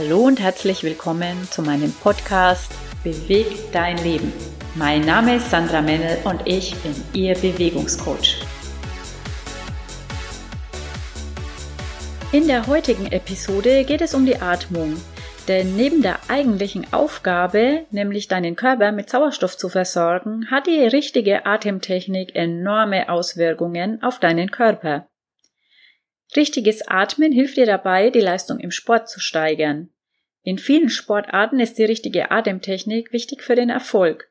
Hallo 0.00 0.20
und 0.20 0.40
herzlich 0.40 0.82
willkommen 0.82 1.46
zu 1.50 1.60
meinem 1.60 1.92
Podcast 1.92 2.72
Beweg 3.04 3.70
dein 3.70 3.98
Leben. 3.98 4.32
Mein 4.74 5.02
Name 5.02 5.36
ist 5.36 5.50
Sandra 5.50 5.82
Mennel 5.82 6.16
und 6.24 6.40
ich 6.46 6.74
bin 6.76 6.94
Ihr 7.12 7.34
Bewegungscoach. 7.34 8.40
In 12.32 12.46
der 12.46 12.66
heutigen 12.66 13.12
Episode 13.12 13.84
geht 13.84 14.00
es 14.00 14.14
um 14.14 14.24
die 14.24 14.40
Atmung. 14.40 14.96
Denn 15.48 15.76
neben 15.76 16.00
der 16.00 16.18
eigentlichen 16.28 16.90
Aufgabe, 16.94 17.84
nämlich 17.90 18.26
deinen 18.26 18.56
Körper 18.56 18.92
mit 18.92 19.10
Sauerstoff 19.10 19.58
zu 19.58 19.68
versorgen, 19.68 20.50
hat 20.50 20.66
die 20.66 20.80
richtige 20.80 21.44
Atemtechnik 21.44 22.34
enorme 22.34 23.10
Auswirkungen 23.10 24.02
auf 24.02 24.18
deinen 24.18 24.50
Körper. 24.50 25.09
Richtiges 26.36 26.86
Atmen 26.86 27.32
hilft 27.32 27.56
dir 27.56 27.66
dabei, 27.66 28.10
die 28.10 28.20
Leistung 28.20 28.58
im 28.60 28.70
Sport 28.70 29.08
zu 29.08 29.20
steigern. 29.20 29.90
In 30.42 30.58
vielen 30.58 30.88
Sportarten 30.88 31.60
ist 31.60 31.78
die 31.78 31.84
richtige 31.84 32.30
Atemtechnik 32.30 33.12
wichtig 33.12 33.42
für 33.42 33.56
den 33.56 33.68
Erfolg. 33.68 34.30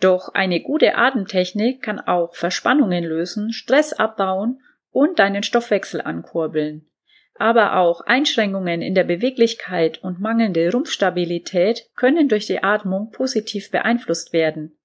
Doch 0.00 0.30
eine 0.34 0.60
gute 0.60 0.96
Atemtechnik 0.96 1.82
kann 1.82 2.00
auch 2.00 2.34
Verspannungen 2.34 3.04
lösen, 3.04 3.52
Stress 3.52 3.92
abbauen 3.92 4.60
und 4.90 5.18
deinen 5.18 5.42
Stoffwechsel 5.42 6.00
ankurbeln. 6.00 6.88
Aber 7.36 7.76
auch 7.76 8.00
Einschränkungen 8.02 8.80
in 8.80 8.94
der 8.94 9.04
Beweglichkeit 9.04 10.02
und 10.02 10.20
mangelnde 10.20 10.70
Rumpfstabilität 10.70 11.88
können 11.96 12.28
durch 12.28 12.46
die 12.46 12.62
Atmung 12.62 13.10
positiv 13.10 13.70
beeinflusst 13.70 14.32
werden. 14.32 14.76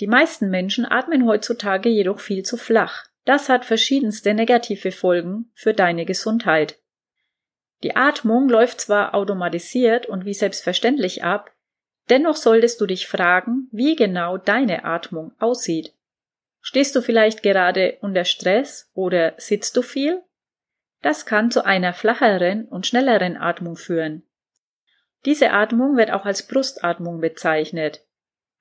Die 0.00 0.06
meisten 0.06 0.50
Menschen 0.50 0.84
atmen 0.84 1.26
heutzutage 1.26 1.88
jedoch 1.88 2.20
viel 2.20 2.42
zu 2.42 2.56
flach. 2.56 3.04
Das 3.24 3.48
hat 3.48 3.64
verschiedenste 3.64 4.34
negative 4.34 4.92
Folgen 4.92 5.50
für 5.54 5.74
deine 5.74 6.04
Gesundheit. 6.04 6.78
Die 7.82 7.96
Atmung 7.96 8.48
läuft 8.48 8.80
zwar 8.80 9.14
automatisiert 9.14 10.06
und 10.06 10.24
wie 10.24 10.34
selbstverständlich 10.34 11.24
ab, 11.24 11.52
dennoch 12.10 12.36
solltest 12.36 12.80
du 12.80 12.86
dich 12.86 13.06
fragen, 13.06 13.68
wie 13.72 13.96
genau 13.96 14.38
deine 14.38 14.84
Atmung 14.84 15.32
aussieht. 15.38 15.92
Stehst 16.60 16.94
du 16.94 17.00
vielleicht 17.00 17.42
gerade 17.42 17.98
unter 18.00 18.24
Stress 18.24 18.90
oder 18.94 19.34
sitzt 19.36 19.76
du 19.76 19.82
viel? 19.82 20.22
Das 21.00 21.26
kann 21.26 21.50
zu 21.50 21.64
einer 21.64 21.92
flacheren 21.92 22.66
und 22.66 22.86
schnelleren 22.86 23.36
Atmung 23.36 23.76
führen. 23.76 24.22
Diese 25.24 25.50
Atmung 25.50 25.96
wird 25.96 26.12
auch 26.12 26.24
als 26.24 26.46
Brustatmung 26.46 27.20
bezeichnet. 27.20 28.04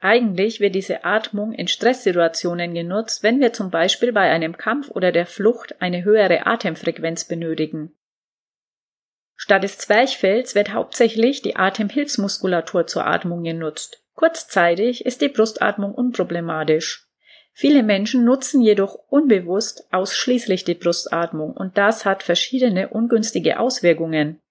Eigentlich 0.03 0.59
wird 0.59 0.73
diese 0.73 1.05
Atmung 1.05 1.53
in 1.53 1.67
Stresssituationen 1.67 2.73
genutzt, 2.73 3.21
wenn 3.21 3.39
wir 3.39 3.53
zum 3.53 3.69
Beispiel 3.69 4.11
bei 4.11 4.31
einem 4.31 4.57
Kampf 4.57 4.89
oder 4.89 5.11
der 5.11 5.27
Flucht 5.27 5.79
eine 5.79 6.03
höhere 6.03 6.47
Atemfrequenz 6.47 7.25
benötigen. 7.25 7.93
Statt 9.35 9.63
des 9.63 9.77
Zwerchfells 9.77 10.55
wird 10.55 10.73
hauptsächlich 10.73 11.43
die 11.43 11.55
Atemhilfsmuskulatur 11.55 12.87
zur 12.87 13.05
Atmung 13.05 13.43
genutzt. 13.43 14.03
Kurzzeitig 14.15 15.05
ist 15.05 15.21
die 15.21 15.29
Brustatmung 15.29 15.93
unproblematisch. 15.93 17.07
Viele 17.53 17.83
Menschen 17.83 18.25
nutzen 18.25 18.61
jedoch 18.61 18.95
unbewusst 19.07 19.87
ausschließlich 19.91 20.63
die 20.63 20.75
Brustatmung 20.75 21.51
und 21.51 21.77
das 21.77 22.05
hat 22.05 22.23
verschiedene 22.23 22.89
ungünstige 22.89 23.59
Auswirkungen. 23.59 24.41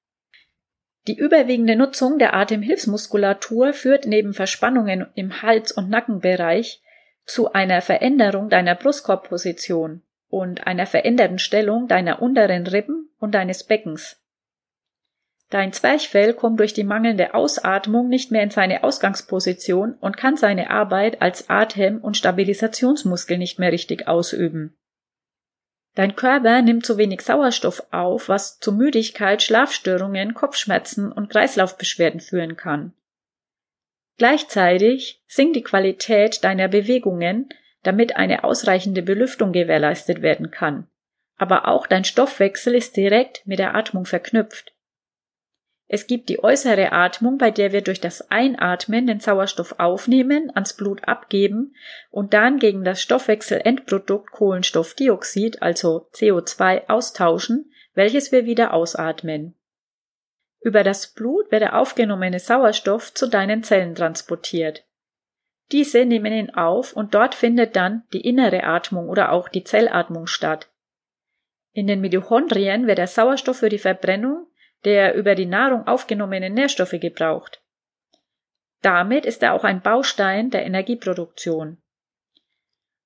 Die 1.11 1.19
überwiegende 1.19 1.75
Nutzung 1.75 2.21
der 2.21 2.35
Atemhilfsmuskulatur 2.35 3.73
führt 3.73 4.07
neben 4.07 4.33
Verspannungen 4.33 5.09
im 5.17 5.43
Hals- 5.43 5.73
und 5.73 5.91
Nackenbereich 5.91 6.81
zu 7.25 7.53
einer 7.53 7.83
Veränderung 7.83 8.49
deiner 8.49 8.77
Brustkorbposition 8.77 10.03
und 10.29 10.69
einer 10.69 10.87
veränderten 10.87 11.41
Stellung 11.41 11.89
deiner 11.89 12.23
unteren 12.23 12.65
Rippen 12.65 13.11
und 13.19 13.35
deines 13.35 13.65
Beckens. 13.65 14.23
Dein 15.49 15.73
Zwerchfell 15.73 16.33
kommt 16.33 16.61
durch 16.61 16.75
die 16.75 16.85
mangelnde 16.85 17.35
Ausatmung 17.35 18.09
nicht 18.09 18.31
mehr 18.31 18.45
in 18.45 18.51
seine 18.51 18.85
Ausgangsposition 18.85 19.95
und 19.95 20.17
kann 20.17 20.37
seine 20.37 20.71
Arbeit 20.71 21.21
als 21.21 21.51
Atem- 21.51 21.99
und 21.99 22.19
Stabilisationsmuskel 22.19 23.37
nicht 23.37 23.59
mehr 23.59 23.73
richtig 23.73 24.07
ausüben. 24.07 24.77
Dein 25.95 26.15
Körper 26.15 26.63
nimmt 26.63 26.87
zu 26.87 26.99
wenig 26.99 27.23
Sauerstoff 27.23 27.83
auf, 27.91 28.29
was 28.29 28.61
zu 28.61 28.73
Müdigkeit, 28.73 29.43
Schlafstörungen, 29.43 30.35
Kopfschmerzen 30.35 31.11
und 31.11 31.31
Kreislaufbeschwerden 31.31 32.21
führen 32.21 32.57
kann. 32.57 32.93
Gleichzeitig 34.19 35.23
sinkt 35.27 35.57
die 35.57 35.63
Qualität 35.63 36.45
deiner 36.45 36.69
Bewegungen, 36.69 37.49
damit 37.83 38.17
eine 38.17 38.45
ausreichende 38.45 39.03
Belüftung 39.03 39.53
gewährleistet 39.53 40.23
werden 40.23 40.51
kann. 40.51 40.87
Aber 41.37 41.67
auch 41.67 41.87
dein 41.87 42.05
Stoffwechsel 42.05 42.75
ist 42.75 42.97
direkt 42.97 43.47
mit 43.47 43.59
der 43.59 43.75
Atmung 43.75 44.05
verknüpft. 44.05 44.75
Es 45.93 46.07
gibt 46.07 46.29
die 46.29 46.41
äußere 46.41 46.93
Atmung, 46.93 47.37
bei 47.37 47.51
der 47.51 47.73
wir 47.73 47.83
durch 47.83 48.01
das 48.01 48.31
Einatmen 48.31 49.09
den 49.09 49.19
Sauerstoff 49.19 49.75
aufnehmen, 49.81 50.49
ans 50.55 50.75
Blut 50.75 51.09
abgeben 51.09 51.75
und 52.11 52.33
dann 52.33 52.61
gegen 52.61 52.85
das 52.85 53.03
Stoffwechselendprodukt 53.03 54.31
Kohlenstoffdioxid, 54.31 55.63
also 55.63 56.07
CO2, 56.15 56.87
austauschen, 56.89 57.73
welches 57.93 58.31
wir 58.31 58.47
wieder 58.47 58.73
ausatmen. 58.73 59.57
Über 60.61 60.85
das 60.85 61.09
Blut 61.09 61.51
wird 61.51 61.63
der 61.63 61.77
aufgenommene 61.77 62.39
Sauerstoff 62.39 63.13
zu 63.13 63.27
deinen 63.27 63.65
Zellen 63.65 63.97
transportiert. 63.97 64.87
Diese 65.73 66.05
nehmen 66.05 66.33
ihn 66.33 66.51
auf 66.51 66.93
und 66.93 67.17
dort 67.17 67.35
findet 67.35 67.75
dann 67.75 68.05
die 68.13 68.21
innere 68.21 68.63
Atmung 68.63 69.09
oder 69.09 69.33
auch 69.33 69.49
die 69.49 69.65
Zellatmung 69.65 70.29
statt. 70.29 70.71
In 71.73 71.89
den 71.89 72.01
Mitochondrien 72.01 72.87
wird 72.87 72.99
der 72.99 73.09
Sauerstoff 73.09 73.57
für 73.57 73.69
die 73.69 73.79
Verbrennung 73.79 74.47
der 74.85 75.15
über 75.15 75.35
die 75.35 75.47
Nahrung 75.47 75.87
aufgenommenen 75.87 76.55
Nährstoffe 76.55 76.99
gebraucht. 77.01 77.63
Damit 78.83 79.27
ist 79.27 79.43
er 79.43 79.55
auch 79.55 79.65
ein 79.65 79.83
Baustein 79.83 80.51
der 80.51 80.65
Energieproduktion. 80.65 81.79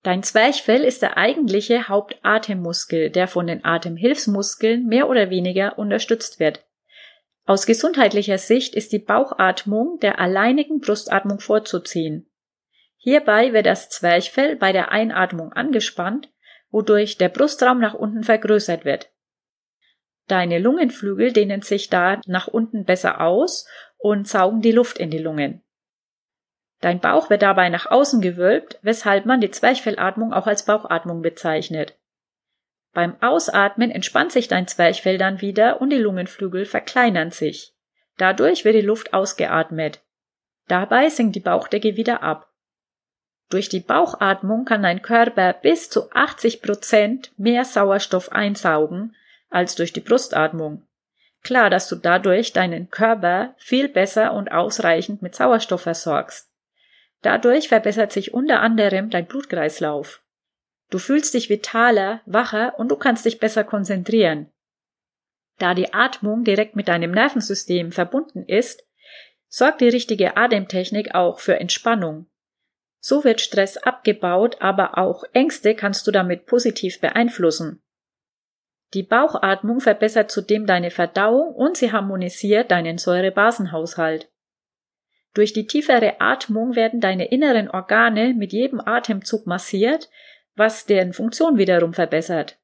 Dein 0.03 0.23
Zwerchfell 0.23 0.85
ist 0.85 1.03
der 1.03 1.17
eigentliche 1.17 1.89
Hauptatemmuskel, 1.89 3.11
der 3.11 3.27
von 3.27 3.47
den 3.47 3.65
Atemhilfsmuskeln 3.65 4.87
mehr 4.87 5.09
oder 5.09 5.31
weniger 5.31 5.79
unterstützt 5.79 6.39
wird. 6.39 6.65
Aus 7.47 7.67
gesundheitlicher 7.67 8.39
Sicht 8.39 8.75
ist 8.75 8.93
die 8.93 8.99
Bauchatmung 8.99 9.99
der 10.01 10.19
alleinigen 10.19 10.81
Brustatmung 10.81 11.41
vorzuziehen. 11.41 12.31
Hierbei 12.97 13.53
wird 13.53 13.67
das 13.67 13.91
Zwerchfell 13.91 14.57
bei 14.57 14.73
der 14.73 14.93
Einatmung 14.93 15.53
angespannt, 15.53 16.31
wodurch 16.71 17.19
der 17.19 17.29
Brustraum 17.29 17.81
nach 17.81 17.95
unten 17.95 18.25
vergrößert 18.25 18.85
wird. 18.85 19.11
Deine 20.27 20.59
Lungenflügel 20.59 21.33
dehnen 21.33 21.63
sich 21.63 21.91
da 21.91 22.21
nach 22.27 22.49
unten 22.49 22.85
besser 22.85 23.21
aus 23.21 23.67
und 23.99 24.27
saugen 24.27 24.63
die 24.63 24.73
Luft 24.73 24.99
in 24.99 25.11
die 25.11 25.19
Lungen. 25.19 25.63
Dein 26.81 27.01
Bauch 27.01 27.31
wird 27.31 27.43
dabei 27.43 27.69
nach 27.69 27.91
außen 27.91 28.21
gewölbt, 28.21 28.79
weshalb 28.83 29.27
man 29.27 29.41
die 29.41 29.51
Zwerchfellatmung 29.51 30.33
auch 30.33 30.47
als 30.47 30.65
Bauchatmung 30.65 31.23
bezeichnet. 31.23 31.99
Beim 32.93 33.17
Ausatmen 33.23 33.91
entspannt 33.91 34.33
sich 34.33 34.49
dein 34.49 34.69
Zwerchfell 34.69 35.19
dann 35.19 35.41
wieder 35.41 35.81
und 35.81 35.91
die 35.91 35.99
Lungenflügel 35.99 36.65
verkleinern 36.65 37.31
sich. 37.31 37.75
Dadurch 38.19 38.65
wird 38.65 38.77
die 38.77 38.83
Luft 38.83 39.13
ausgeatmet. 39.13 40.03
Dabei 40.69 41.09
sinkt 41.09 41.37
die 41.37 41.41
Bauchdecke 41.41 41.97
wieder 41.97 42.23
ab. 42.23 42.51
Durch 43.51 43.69
die 43.69 43.81
Bauchatmung 43.81 44.65
kann 44.65 44.83
dein 44.83 45.03
Körper 45.03 45.53
bis 45.53 45.91
zu 45.91 46.11
80 46.13 46.63
Prozent 46.63 47.33
mehr 47.37 47.65
Sauerstoff 47.65 48.33
einsaugen, 48.33 49.15
als 49.55 49.75
durch 49.75 49.93
die 49.93 50.01
Brustatmung. 50.01 50.87
Klar, 51.43 51.71
dass 51.71 51.89
du 51.89 51.97
dadurch 51.97 52.53
deinen 52.53 52.91
Körper 52.91 53.55
viel 53.59 53.89
besser 53.89 54.33
und 54.33 54.51
ausreichend 54.51 55.23
mit 55.23 55.35
Sauerstoff 55.35 55.83
versorgst. 55.83 56.51
Dadurch 57.23 57.69
verbessert 57.69 58.13
sich 58.13 58.35
unter 58.35 58.61
anderem 58.61 59.11
dein 59.11 59.27
Blutkreislauf. 59.27 60.23
Du 60.91 60.99
fühlst 60.99 61.35
dich 61.35 61.51
vitaler, 61.51 62.23
wacher 62.27 62.79
und 62.79 62.91
du 62.91 62.97
kannst 62.97 63.25
dich 63.25 63.39
besser 63.39 63.65
konzentrieren. 63.65 64.51
Da 65.59 65.75
die 65.75 65.93
Atmung 65.95 66.45
direkt 66.45 66.77
mit 66.77 66.89
deinem 66.89 67.13
Nervensystem 67.13 67.93
verbunden 67.93 68.45
ist, 68.47 68.85
sorgt 69.49 69.81
die 69.81 69.89
richtige 69.89 70.37
Atemtechnik 70.37 71.15
auch 71.15 71.39
für 71.39 71.61
Entspannung. 71.61 72.27
So 72.99 73.23
wird 73.23 73.41
Stress 73.41 73.77
abgebaut, 73.77 74.57
aber 74.61 74.99
auch 74.99 75.25
Ängste 75.33 75.75
kannst 75.75 76.07
du 76.07 76.11
damit 76.11 76.47
positiv 76.47 77.01
beeinflussen. 77.01 77.84
Die 78.93 79.03
Bauchatmung 79.03 79.81
verbessert 79.81 80.31
zudem 80.31 80.67
deine 80.67 80.91
Verdauung 80.91 81.55
und 81.55 81.77
sie 81.77 81.91
harmonisiert 81.91 82.71
deinen 82.71 82.99
Säurebasenhaushalt. 82.99 84.31
Durch 85.35 85.53
die 85.53 85.67
tiefere 85.67 86.21
Atmung 86.21 86.77
werden 86.77 87.01
deine 87.01 87.27
inneren 87.27 87.69
Organe 87.69 88.35
mit 88.35 88.53
jedem 88.53 88.81
Atemzug 88.81 89.47
massiert, 89.47 90.09
was 90.55 90.87
deren 90.87 91.13
Funktion 91.13 91.59
wiederum 91.59 91.93
verbessert. 91.93 92.59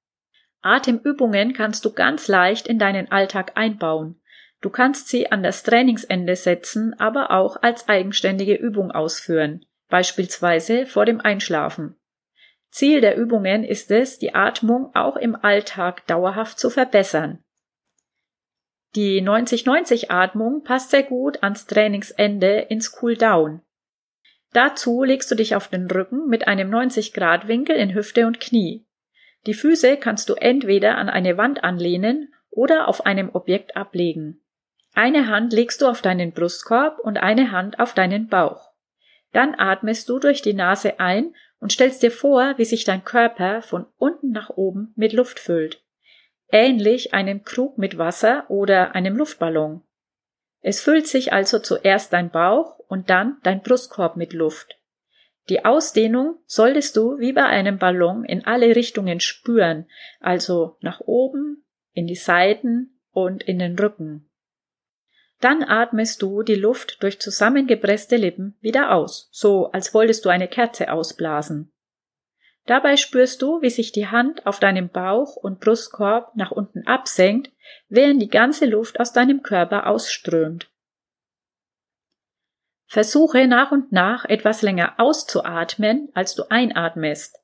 Atemübungen 0.62 1.52
kannst 1.52 1.84
du 1.84 1.92
ganz 1.92 2.28
leicht 2.28 2.68
in 2.68 2.78
deinen 2.78 3.10
Alltag 3.10 3.52
einbauen. 3.56 4.20
Du 4.60 4.70
kannst 4.70 5.08
sie 5.08 5.32
an 5.32 5.42
das 5.42 5.62
Trainingsende 5.62 6.36
setzen, 6.36 6.94
aber 7.00 7.30
auch 7.30 7.56
als 7.62 7.88
eigenständige 7.88 8.54
Übung 8.54 8.90
ausführen, 8.90 9.64
beispielsweise 9.88 10.86
vor 10.86 11.06
dem 11.06 11.20
Einschlafen. 11.20 11.96
Ziel 12.70 13.00
der 13.00 13.16
Übungen 13.16 13.64
ist 13.64 13.90
es, 13.90 14.18
die 14.18 14.34
Atmung 14.34 14.94
auch 14.94 15.16
im 15.16 15.36
Alltag 15.36 16.06
dauerhaft 16.06 16.58
zu 16.58 16.70
verbessern. 16.70 17.42
Die 18.96 19.22
90-90-Atmung 19.22 20.64
passt 20.64 20.90
sehr 20.90 21.04
gut 21.04 21.42
ans 21.42 21.66
Trainingsende 21.66 22.66
ins 22.68 22.98
Cool-Down. 23.00 23.62
Dazu 24.52 25.04
legst 25.04 25.30
du 25.30 25.36
dich 25.36 25.54
auf 25.54 25.68
den 25.68 25.88
Rücken 25.88 26.26
mit 26.26 26.48
einem 26.48 26.70
90-Grad-Winkel 26.70 27.76
in 27.76 27.94
Hüfte 27.94 28.26
und 28.26 28.40
Knie. 28.40 28.84
Die 29.46 29.54
Füße 29.54 29.96
kannst 29.96 30.28
du 30.28 30.34
entweder 30.34 30.98
an 30.98 31.08
eine 31.08 31.36
Wand 31.36 31.62
anlehnen 31.62 32.34
oder 32.50 32.88
auf 32.88 33.06
einem 33.06 33.30
Objekt 33.32 33.76
ablegen. 33.76 34.42
Eine 34.92 35.28
Hand 35.28 35.52
legst 35.52 35.82
du 35.82 35.86
auf 35.86 36.02
deinen 36.02 36.32
Brustkorb 36.32 36.98
und 36.98 37.18
eine 37.18 37.52
Hand 37.52 37.78
auf 37.78 37.94
deinen 37.94 38.26
Bauch. 38.26 38.72
Dann 39.32 39.54
atmest 39.56 40.08
du 40.08 40.18
durch 40.18 40.42
die 40.42 40.54
Nase 40.54 40.98
ein 40.98 41.34
und 41.60 41.72
stellst 41.72 42.02
dir 42.02 42.10
vor, 42.10 42.54
wie 42.56 42.64
sich 42.64 42.84
dein 42.84 43.04
Körper 43.04 43.62
von 43.62 43.86
unten 43.98 44.30
nach 44.30 44.50
oben 44.50 44.92
mit 44.96 45.12
Luft 45.12 45.38
füllt. 45.38 45.84
Ähnlich 46.50 47.14
einem 47.14 47.44
Krug 47.44 47.78
mit 47.78 47.98
Wasser 47.98 48.50
oder 48.50 48.94
einem 48.94 49.16
Luftballon. 49.16 49.82
Es 50.62 50.80
füllt 50.80 51.06
sich 51.06 51.32
also 51.32 51.58
zuerst 51.58 52.12
dein 52.12 52.30
Bauch 52.30 52.78
und 52.88 53.08
dann 53.08 53.38
dein 53.42 53.62
Brustkorb 53.62 54.16
mit 54.16 54.32
Luft. 54.32 54.76
Die 55.48 55.64
Ausdehnung 55.64 56.38
solltest 56.46 56.96
du 56.96 57.18
wie 57.18 57.32
bei 57.32 57.44
einem 57.44 57.78
Ballon 57.78 58.24
in 58.24 58.44
alle 58.44 58.76
Richtungen 58.76 59.20
spüren, 59.20 59.86
also 60.20 60.76
nach 60.80 61.00
oben, 61.00 61.64
in 61.92 62.06
die 62.06 62.14
Seiten 62.14 63.00
und 63.10 63.42
in 63.42 63.58
den 63.58 63.78
Rücken. 63.78 64.29
Dann 65.40 65.62
atmest 65.62 66.20
du 66.20 66.42
die 66.42 66.54
Luft 66.54 67.02
durch 67.02 67.20
zusammengepresste 67.20 68.16
Lippen 68.16 68.56
wieder 68.60 68.92
aus, 68.92 69.28
so 69.32 69.70
als 69.72 69.94
wolltest 69.94 70.24
du 70.24 70.28
eine 70.28 70.48
Kerze 70.48 70.92
ausblasen. 70.92 71.72
Dabei 72.66 72.96
spürst 72.96 73.40
du, 73.40 73.62
wie 73.62 73.70
sich 73.70 73.90
die 73.90 74.06
Hand 74.06 74.46
auf 74.46 74.60
deinem 74.60 74.90
Bauch 74.90 75.36
und 75.36 75.60
Brustkorb 75.60 76.36
nach 76.36 76.50
unten 76.50 76.86
absenkt, 76.86 77.50
während 77.88 78.20
die 78.20 78.28
ganze 78.28 78.66
Luft 78.66 79.00
aus 79.00 79.12
deinem 79.12 79.42
Körper 79.42 79.86
ausströmt. 79.86 80.70
Versuche 82.86 83.46
nach 83.46 83.72
und 83.72 83.92
nach 83.92 84.24
etwas 84.24 84.62
länger 84.62 84.94
auszuatmen, 84.98 86.10
als 86.12 86.34
du 86.34 86.50
einatmest. 86.50 87.38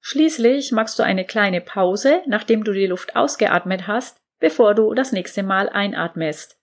Schließlich 0.00 0.72
machst 0.72 0.98
du 0.98 1.02
eine 1.02 1.24
kleine 1.24 1.60
Pause, 1.60 2.22
nachdem 2.26 2.64
du 2.64 2.72
die 2.72 2.86
Luft 2.86 3.16
ausgeatmet 3.16 3.86
hast, 3.86 4.16
bevor 4.38 4.74
du 4.74 4.94
das 4.94 5.12
nächste 5.12 5.42
Mal 5.42 5.68
einatmest. 5.68 6.53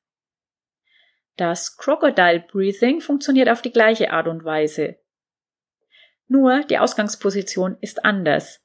Das 1.42 1.76
Crocodile 1.76 2.46
Breathing 2.52 3.02
funktioniert 3.02 3.50
auf 3.50 3.64
die 3.64 3.72
gleiche 3.72 4.12
Art 4.12 4.28
und 4.28 4.46
Weise. 4.46 4.98
Nur 6.28 6.64
die 6.66 6.78
Ausgangsposition 6.78 7.78
ist 7.82 8.06
anders. 8.06 8.64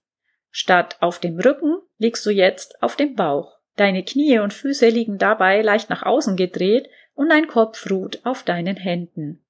Statt 0.51 0.99
auf 1.01 1.19
dem 1.19 1.41
Rücken 1.41 1.79
liegst 1.97 2.27
du 2.27 2.31
jetzt 2.31 2.83
auf 2.83 2.95
dem 2.95 3.15
Bauch. 3.15 3.57
Deine 3.77 4.05
Knie 4.05 4.41
und 4.41 4.53
Füße 4.53 4.91
liegen 4.91 5.17
dabei 5.17 5.63
leicht 5.63 5.89
nach 5.89 6.03
außen 6.03 6.37
gedreht 6.37 6.91
und 7.15 7.31
dein 7.31 7.47
Kopf 7.47 7.91
ruht 7.91 8.21
auf 8.27 8.43
deinen 8.43 8.77
Händen. 8.77 9.43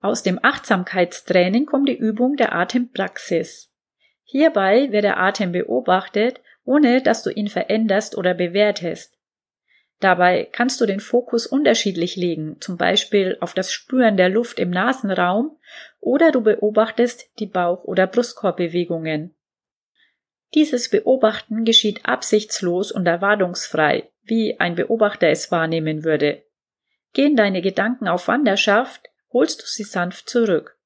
Aus 0.00 0.24
dem 0.24 0.40
Achtsamkeitstraining 0.42 1.64
kommt 1.64 1.88
die 1.88 1.96
Übung 1.96 2.34
der 2.34 2.56
Atempraxis. 2.56 3.72
Hierbei 4.24 4.90
wird 4.90 5.04
der 5.04 5.20
Atem 5.20 5.52
beobachtet, 5.52 6.40
ohne 6.64 7.02
dass 7.02 7.22
du 7.22 7.30
ihn 7.30 7.46
veränderst 7.46 8.18
oder 8.18 8.34
bewertest. 8.34 9.16
Dabei 10.04 10.46
kannst 10.52 10.82
du 10.82 10.84
den 10.84 11.00
Fokus 11.00 11.46
unterschiedlich 11.46 12.14
legen, 12.14 12.58
zum 12.60 12.76
Beispiel 12.76 13.38
auf 13.40 13.54
das 13.54 13.72
Spüren 13.72 14.18
der 14.18 14.28
Luft 14.28 14.58
im 14.58 14.68
Nasenraum 14.68 15.58
oder 15.98 16.30
du 16.30 16.42
beobachtest 16.42 17.30
die 17.38 17.46
Bauch- 17.46 17.84
oder 17.84 18.06
Brustkorbbewegungen. 18.06 19.34
Dieses 20.52 20.90
Beobachten 20.90 21.64
geschieht 21.64 22.04
absichtslos 22.04 22.92
und 22.92 23.06
erwartungsfrei, 23.06 24.10
wie 24.22 24.60
ein 24.60 24.74
Beobachter 24.74 25.28
es 25.28 25.50
wahrnehmen 25.50 26.04
würde. 26.04 26.42
Gehen 27.14 27.34
deine 27.34 27.62
Gedanken 27.62 28.06
auf 28.06 28.28
Wanderschaft, 28.28 29.08
holst 29.32 29.62
du 29.62 29.66
sie 29.66 29.84
sanft 29.84 30.28
zurück. 30.28 30.78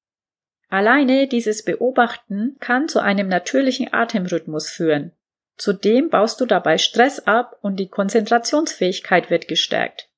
Alleine 0.69 1.27
dieses 1.27 1.65
Beobachten 1.65 2.55
kann 2.61 2.87
zu 2.87 3.01
einem 3.01 3.27
natürlichen 3.27 3.93
Atemrhythmus 3.93 4.69
führen. 4.69 5.11
Zudem 5.59 6.09
baust 6.09 6.39
du 6.39 6.45
dabei 6.45 6.77
Stress 6.77 7.19
ab 7.19 7.57
und 7.61 7.81
die 7.81 7.89
Konzentrationsfähigkeit 7.89 9.29
wird 9.29 9.49
gestärkt. 9.49 10.09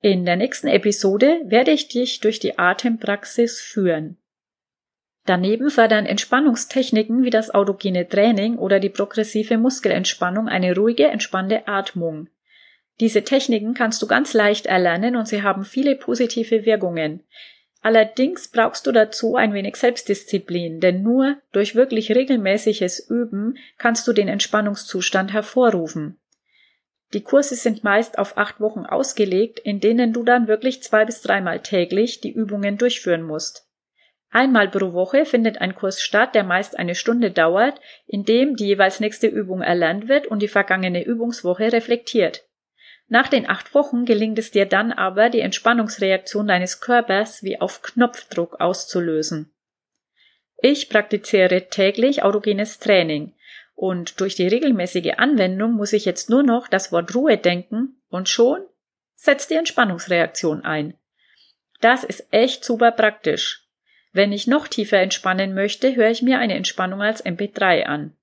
In 0.00 0.24
der 0.24 0.36
nächsten 0.36 0.66
Episode 0.66 1.42
werde 1.44 1.72
ich 1.72 1.88
dich 1.88 2.20
durch 2.20 2.40
die 2.40 2.58
Atempraxis 2.58 3.60
führen. 3.60 4.16
Daneben 5.26 5.70
fördern 5.70 6.06
Entspannungstechniken 6.06 7.22
wie 7.22 7.28
das 7.28 7.50
autogene 7.50 8.08
Training 8.08 8.56
oder 8.56 8.80
die 8.80 8.88
progressive 8.88 9.58
Muskelentspannung 9.58 10.48
eine 10.48 10.74
ruhige, 10.74 11.08
entspannte 11.08 11.68
Atmung. 11.68 12.30
Diese 13.00 13.24
Techniken 13.24 13.74
kannst 13.74 14.00
du 14.00 14.06
ganz 14.06 14.32
leicht 14.32 14.64
erlernen 14.64 15.16
und 15.16 15.28
sie 15.28 15.42
haben 15.42 15.66
viele 15.66 15.96
positive 15.96 16.64
Wirkungen. 16.64 17.24
Allerdings 17.80 18.48
brauchst 18.48 18.86
du 18.86 18.92
dazu 18.92 19.36
ein 19.36 19.54
wenig 19.54 19.76
Selbstdisziplin, 19.76 20.80
denn 20.80 21.02
nur 21.02 21.36
durch 21.52 21.74
wirklich 21.74 22.10
regelmäßiges 22.12 23.08
Üben 23.08 23.56
kannst 23.78 24.06
du 24.08 24.12
den 24.12 24.28
Entspannungszustand 24.28 25.32
hervorrufen. 25.32 26.18
Die 27.14 27.22
Kurse 27.22 27.54
sind 27.54 27.84
meist 27.84 28.18
auf 28.18 28.36
acht 28.36 28.60
Wochen 28.60 28.84
ausgelegt, 28.84 29.60
in 29.60 29.80
denen 29.80 30.12
du 30.12 30.24
dann 30.24 30.48
wirklich 30.48 30.82
zwei 30.82 31.04
bis 31.04 31.22
dreimal 31.22 31.60
täglich 31.60 32.20
die 32.20 32.32
Übungen 32.32 32.76
durchführen 32.76 33.22
musst. 33.22 33.66
Einmal 34.30 34.68
pro 34.68 34.92
Woche 34.92 35.24
findet 35.24 35.60
ein 35.60 35.74
Kurs 35.74 36.02
statt, 36.02 36.34
der 36.34 36.44
meist 36.44 36.78
eine 36.78 36.94
Stunde 36.94 37.30
dauert, 37.30 37.80
in 38.06 38.24
dem 38.24 38.56
die 38.56 38.66
jeweils 38.66 39.00
nächste 39.00 39.26
Übung 39.26 39.62
erlernt 39.62 40.08
wird 40.08 40.26
und 40.26 40.42
die 40.42 40.48
vergangene 40.48 41.02
Übungswoche 41.02 41.72
reflektiert. 41.72 42.47
Nach 43.08 43.28
den 43.28 43.48
acht 43.48 43.74
Wochen 43.74 44.04
gelingt 44.04 44.38
es 44.38 44.50
dir 44.50 44.66
dann 44.66 44.92
aber, 44.92 45.30
die 45.30 45.40
Entspannungsreaktion 45.40 46.46
deines 46.46 46.80
Körpers 46.80 47.42
wie 47.42 47.60
auf 47.60 47.80
Knopfdruck 47.82 48.60
auszulösen. 48.60 49.50
Ich 50.60 50.90
praktiziere 50.90 51.68
täglich 51.68 52.22
autogenes 52.22 52.78
Training 52.78 53.34
und 53.74 54.20
durch 54.20 54.34
die 54.34 54.48
regelmäßige 54.48 55.14
Anwendung 55.16 55.72
muss 55.72 55.92
ich 55.92 56.04
jetzt 56.04 56.28
nur 56.28 56.42
noch 56.42 56.68
das 56.68 56.92
Wort 56.92 57.14
Ruhe 57.14 57.38
denken 57.38 58.02
und 58.10 58.28
schon 58.28 58.60
setzt 59.14 59.50
die 59.50 59.54
Entspannungsreaktion 59.54 60.64
ein. 60.64 60.94
Das 61.80 62.04
ist 62.04 62.26
echt 62.30 62.64
super 62.64 62.90
praktisch. 62.90 63.68
Wenn 64.12 64.32
ich 64.32 64.46
noch 64.46 64.68
tiefer 64.68 64.98
entspannen 64.98 65.54
möchte, 65.54 65.94
höre 65.94 66.10
ich 66.10 66.22
mir 66.22 66.40
eine 66.40 66.54
Entspannung 66.54 67.02
als 67.02 67.24
MP3 67.24 67.84
an. 67.84 68.16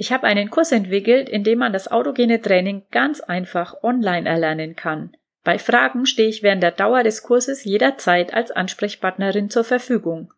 Ich 0.00 0.10
habe 0.12 0.26
einen 0.26 0.48
Kurs 0.48 0.72
entwickelt, 0.72 1.28
in 1.28 1.44
dem 1.44 1.58
man 1.58 1.74
das 1.74 1.92
autogene 1.92 2.40
Training 2.40 2.84
ganz 2.90 3.20
einfach 3.20 3.74
online 3.82 4.26
erlernen 4.26 4.74
kann. 4.74 5.14
Bei 5.44 5.58
Fragen 5.58 6.06
stehe 6.06 6.30
ich 6.30 6.42
während 6.42 6.62
der 6.62 6.70
Dauer 6.70 7.02
des 7.02 7.22
Kurses 7.22 7.64
jederzeit 7.64 8.32
als 8.32 8.50
Ansprechpartnerin 8.50 9.50
zur 9.50 9.62
Verfügung. 9.62 10.32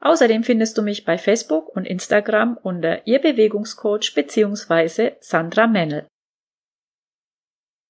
Außerdem 0.00 0.44
findest 0.44 0.76
du 0.76 0.82
mich 0.82 1.06
bei 1.06 1.16
Facebook 1.16 1.74
und 1.74 1.86
Instagram 1.86 2.58
unter 2.62 3.06
Ihr 3.06 3.20
Bewegungscoach 3.20 4.12
bzw. 4.14 5.12
Sandra 5.20 5.66
Mennel. 5.66 6.06